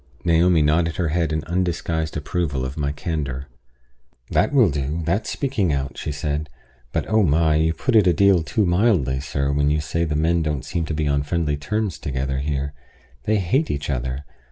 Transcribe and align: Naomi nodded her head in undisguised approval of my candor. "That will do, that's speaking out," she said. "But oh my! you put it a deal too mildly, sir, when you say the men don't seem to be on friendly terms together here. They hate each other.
Naomi 0.25 0.63
nodded 0.63 0.95
her 0.95 1.09
head 1.09 1.31
in 1.31 1.43
undisguised 1.43 2.17
approval 2.17 2.65
of 2.65 2.75
my 2.75 2.91
candor. 2.91 3.45
"That 4.31 4.51
will 4.51 4.71
do, 4.71 5.03
that's 5.05 5.29
speaking 5.29 5.71
out," 5.71 5.95
she 5.95 6.11
said. 6.11 6.49
"But 6.91 7.05
oh 7.07 7.21
my! 7.21 7.53
you 7.57 7.73
put 7.75 7.95
it 7.95 8.07
a 8.07 8.11
deal 8.13 8.41
too 8.41 8.65
mildly, 8.65 9.19
sir, 9.19 9.51
when 9.51 9.69
you 9.69 9.79
say 9.79 10.03
the 10.03 10.15
men 10.15 10.41
don't 10.41 10.65
seem 10.65 10.85
to 10.85 10.95
be 10.95 11.07
on 11.07 11.21
friendly 11.21 11.55
terms 11.55 11.99
together 11.99 12.39
here. 12.39 12.73
They 13.25 13.35
hate 13.37 13.69
each 13.69 13.91
other. 13.91 14.25